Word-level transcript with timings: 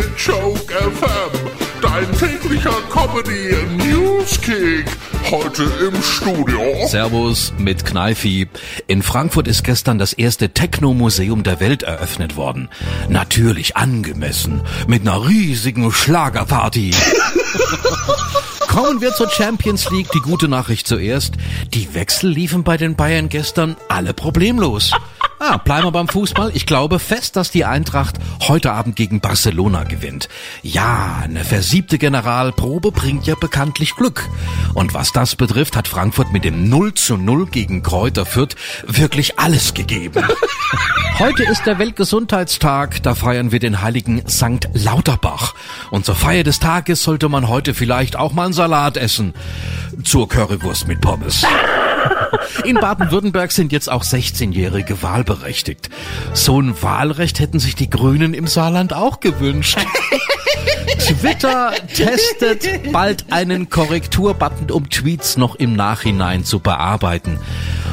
mit 0.00 0.18
Joke 0.18 0.72
FM, 0.72 1.50
dein 1.82 2.10
täglicher 2.16 2.74
Comedy 2.90 3.54
Newskick. 3.76 4.86
Heute 5.30 5.64
im 5.64 6.02
Studio. 6.02 6.86
Servus 6.86 7.52
mit 7.58 7.84
Kneifi. 7.84 8.48
In 8.86 9.02
Frankfurt 9.02 9.46
ist 9.46 9.62
gestern 9.62 9.98
das 9.98 10.14
erste 10.14 10.50
Techno-Museum 10.50 11.42
der 11.42 11.60
Welt 11.60 11.82
eröffnet 11.82 12.36
worden. 12.36 12.70
Natürlich 13.10 13.76
angemessen, 13.76 14.62
mit 14.86 15.02
einer 15.02 15.28
riesigen 15.28 15.92
Schlagerparty. 15.92 16.92
Kommen 18.68 19.00
wir 19.02 19.12
zur 19.12 19.28
Champions 19.28 19.90
League. 19.90 20.10
Die 20.14 20.20
gute 20.20 20.48
Nachricht 20.48 20.86
zuerst. 20.86 21.34
Die 21.74 21.92
Wechsel 21.92 22.30
liefen 22.30 22.64
bei 22.64 22.76
den 22.76 22.96
Bayern 22.96 23.28
gestern 23.28 23.76
alle 23.88 24.14
problemlos. 24.14 24.92
Ah, 25.42 25.56
bleiben 25.56 25.86
wir 25.86 25.90
beim 25.90 26.06
Fußball. 26.06 26.50
Ich 26.52 26.66
glaube 26.66 26.98
fest, 26.98 27.34
dass 27.34 27.50
die 27.50 27.64
Eintracht 27.64 28.18
heute 28.46 28.72
Abend 28.72 28.94
gegen 28.94 29.20
Barcelona 29.20 29.84
gewinnt. 29.84 30.28
Ja, 30.62 31.22
eine 31.24 31.44
versiebte 31.44 31.96
Generalprobe 31.96 32.92
bringt 32.92 33.26
ja 33.26 33.36
bekanntlich 33.36 33.96
Glück. 33.96 34.28
Und 34.74 34.92
was 34.92 35.12
das 35.12 35.36
betrifft, 35.36 35.76
hat 35.76 35.88
Frankfurt 35.88 36.30
mit 36.30 36.44
dem 36.44 36.68
0 36.68 36.92
zu 36.92 37.16
0 37.16 37.46
gegen 37.46 37.82
Kräuter 37.82 38.26
Fürth 38.26 38.54
wirklich 38.86 39.38
alles 39.38 39.72
gegeben. 39.72 40.22
Heute 41.18 41.44
ist 41.44 41.64
der 41.64 41.78
Weltgesundheitstag, 41.78 43.02
da 43.02 43.14
feiern 43.14 43.50
wir 43.50 43.60
den 43.60 43.80
heiligen 43.80 44.22
Sankt 44.26 44.68
Lauterbach. 44.74 45.54
Und 45.90 46.04
zur 46.04 46.16
Feier 46.16 46.44
des 46.44 46.60
Tages 46.60 47.02
sollte 47.02 47.30
man 47.30 47.48
heute 47.48 47.72
vielleicht 47.72 48.14
auch 48.14 48.32
mal 48.32 48.44
einen 48.44 48.52
Salat 48.52 48.98
essen. 48.98 49.32
Zur 50.04 50.28
Currywurst 50.28 50.86
mit 50.86 51.00
Pommes. 51.00 51.46
In 52.64 52.76
Baden-Württemberg 52.76 53.52
sind 53.52 53.72
jetzt 53.72 53.90
auch 53.90 54.04
16-Jährige 54.04 55.02
wahlberechtigt. 55.02 55.90
So 56.32 56.60
ein 56.60 56.80
Wahlrecht 56.82 57.40
hätten 57.40 57.58
sich 57.58 57.74
die 57.74 57.90
Grünen 57.90 58.34
im 58.34 58.46
Saarland 58.46 58.92
auch 58.92 59.20
gewünscht. 59.20 59.78
Twitter 60.98 61.72
testet 61.94 62.92
bald 62.92 63.32
einen 63.32 63.70
Korrekturbutton, 63.70 64.70
um 64.70 64.88
Tweets 64.90 65.36
noch 65.36 65.54
im 65.54 65.74
Nachhinein 65.74 66.44
zu 66.44 66.60
bearbeiten. 66.60 67.38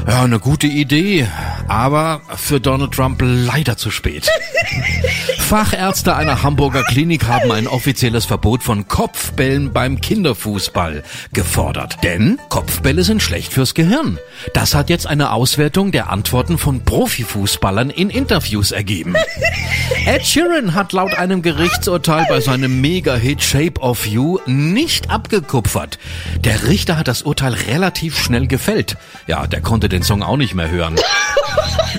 Ja, 0.07 0.23
eine 0.23 0.39
gute 0.39 0.67
Idee, 0.67 1.27
aber 1.67 2.21
für 2.35 2.59
Donald 2.59 2.93
Trump 2.93 3.21
leider 3.23 3.77
zu 3.77 3.91
spät. 3.91 4.29
Fachärzte 5.37 6.15
einer 6.15 6.43
Hamburger 6.43 6.83
Klinik 6.83 7.27
haben 7.27 7.51
ein 7.51 7.67
offizielles 7.67 8.25
Verbot 8.25 8.63
von 8.63 8.87
Kopfbällen 8.87 9.71
beim 9.71 10.01
Kinderfußball 10.01 11.03
gefordert. 11.33 11.97
Denn 12.03 12.39
Kopfbälle 12.49 13.03
sind 13.03 13.21
schlecht 13.21 13.53
fürs 13.53 13.73
Gehirn. 13.73 14.19
Das 14.53 14.75
hat 14.75 14.89
jetzt 14.89 15.07
eine 15.07 15.31
Auswertung 15.31 15.91
der 15.91 16.09
Antworten 16.09 16.57
von 16.57 16.83
Profifußballern 16.83 17.89
in 17.89 18.09
Interviews 18.09 18.71
ergeben. 18.71 19.15
Ed 20.05 20.25
Sheeran 20.25 20.73
hat 20.73 20.93
laut 20.93 21.17
einem 21.17 21.41
Gerichtsurteil 21.41 22.25
bei 22.27 22.41
seinem 22.41 22.81
Mega-Hit 22.81 23.41
Shape 23.41 23.79
of 23.79 24.05
You 24.05 24.39
nicht 24.45 25.09
abgekupfert. 25.09 25.97
Der 26.39 26.67
Richter 26.67 26.97
hat 26.97 27.07
das 27.07 27.21
Urteil 27.21 27.53
relativ 27.53 28.17
schnell 28.17 28.47
gefällt. 28.47 28.97
Ja, 29.27 29.47
der 29.47 29.61
konnte 29.61 29.89
den 29.89 30.03
Song 30.03 30.23
auch 30.23 30.37
nicht 30.37 30.55
mehr 30.55 30.69
hören. 30.69 30.95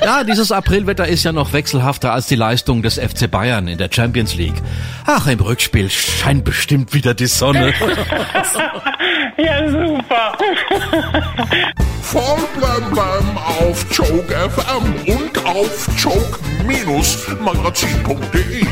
Ja, 0.04 0.24
dieses 0.24 0.52
Aprilwetter 0.52 1.06
ist 1.06 1.24
ja 1.24 1.32
noch 1.32 1.52
wechselhafter 1.52 2.12
als 2.12 2.26
die 2.26 2.36
Leistung 2.36 2.82
des 2.82 2.98
FC 2.98 3.30
Bayern 3.30 3.68
in 3.68 3.78
der 3.78 3.88
Champions 3.92 4.34
League. 4.34 4.60
Ach, 5.06 5.26
im 5.26 5.40
Rückspiel 5.40 5.90
scheint 5.90 6.44
bestimmt 6.44 6.94
wieder 6.94 7.14
die 7.14 7.26
Sonne. 7.26 7.72
Ja, 9.36 9.68
super. 9.70 10.32
Voll 12.02 12.38
blam 12.58 12.90
blam 12.90 13.38
auf 13.38 13.86
Joke 13.92 14.34
FM 14.34 14.94
und 15.06 15.44
auf 15.44 15.86
joke-magazin.de. 15.96 18.66